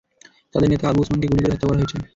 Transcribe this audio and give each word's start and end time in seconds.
তাদের 0.53 0.69
নেতা 0.71 0.85
আবু 0.89 0.99
উসমানকে 1.01 1.27
গুলি 1.29 1.41
করে 1.41 1.53
হত্যা 1.53 1.67
করা 1.67 1.79
হয়েছে। 1.79 1.97